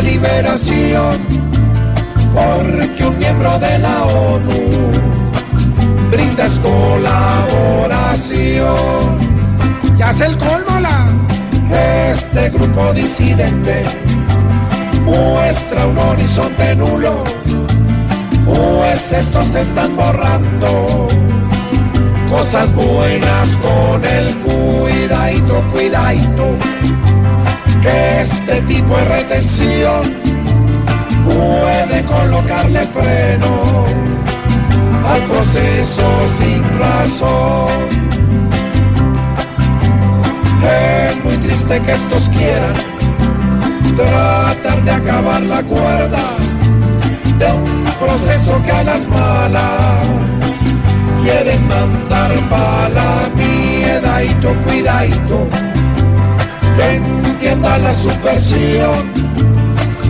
[0.00, 1.18] Liberación.
[2.34, 4.70] Porque un miembro de la ONU
[6.10, 9.18] brindas colaboración.
[9.96, 11.06] Ya es el colmo la.
[12.12, 13.84] Este grupo disidente
[15.04, 17.24] muestra un horizonte nulo.
[18.44, 21.08] Pues estos se están borrando
[22.30, 26.56] cosas buenas con el cuidadito, cuidadito.
[27.86, 30.02] Este tipo de retención
[31.24, 33.84] puede colocarle freno
[35.08, 38.06] al proceso sin razón.
[40.62, 42.74] Es muy triste que estos quieran
[43.94, 46.22] tratar de acabar la cuerda
[47.38, 50.08] de un proceso que a las malas
[51.22, 55.85] quieren mandar bala, miedadito, cuidadito, que entienda
[57.78, 59.12] la subversión,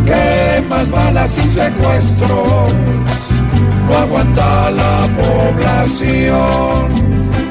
[0.04, 2.72] que más balas y secuestros
[3.88, 6.94] no aguanta la población.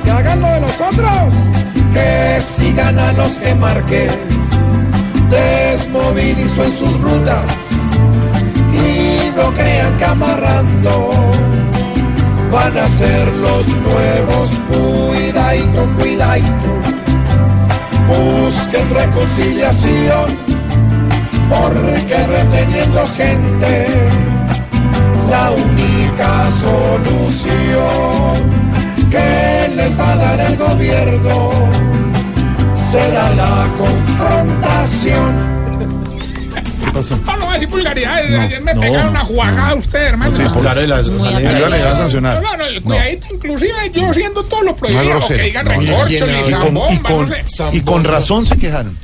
[0.03, 1.33] Que hagan lo de los otros,
[1.93, 4.17] que sigan a los que Márquez
[5.29, 7.45] desmovilizó en sus rutas
[8.71, 11.11] y no crean que amarrando
[12.51, 16.84] van a ser los nuevos cuidadito, cuidadito.
[18.45, 20.37] Busquen reconciliación,
[21.49, 23.87] porque reteniendo gente,
[25.31, 26.29] la única
[26.61, 28.35] solución
[29.09, 31.49] que les va a dar el gobierno
[32.75, 35.33] será la confrontación.
[37.25, 38.39] No, no, así vulgaridades.
[38.39, 40.35] Ayer me pegaron una jugada usted, hermano.
[40.35, 42.41] Sí, claro, y las- No, no, iba a no, sancionar.
[42.41, 47.29] No, no, el cuidadito, inclusive yo siendo todo lo prohibido, que digan No, y- con,
[47.29, 47.35] no
[47.71, 48.97] y con razón se quejaron.